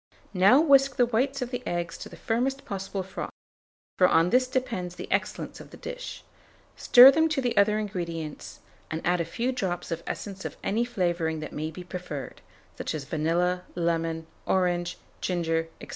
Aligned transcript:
Now 0.33 0.59
whisk 0.59 0.95
the 0.95 1.05
whites 1.05 1.43
of 1.43 1.51
the 1.51 1.61
eggs 1.67 1.95
to 1.99 2.09
the 2.09 2.15
firmest 2.17 2.65
possible 2.65 3.03
froth, 3.03 3.29
for 3.99 4.07
on 4.07 4.31
this 4.31 4.47
depends 4.47 4.95
the 4.95 5.07
excellence 5.11 5.59
of 5.59 5.69
the 5.69 5.77
dish; 5.77 6.23
stir 6.75 7.11
them 7.11 7.29
to 7.29 7.39
the 7.39 7.55
other 7.55 7.77
ingredients, 7.77 8.61
and 8.89 9.05
add 9.05 9.21
a 9.21 9.25
few 9.25 9.51
drops 9.51 9.91
of 9.91 10.01
essence 10.07 10.43
of 10.43 10.57
any 10.63 10.85
flavouring 10.85 11.39
that 11.41 11.53
may 11.53 11.69
be 11.69 11.83
preferred; 11.83 12.41
such 12.79 12.95
as 12.95 13.03
vanilla, 13.03 13.63
lemon, 13.75 14.25
orange, 14.47 14.97
ginger, 15.21 15.69
&c. 15.79 15.89